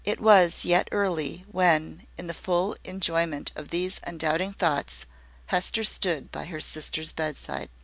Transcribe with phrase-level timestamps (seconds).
[0.03, 5.05] It was yet early, when, in the full enjoyment of these undoubting thoughts,
[5.45, 7.69] Hester stood by her sister's bedside.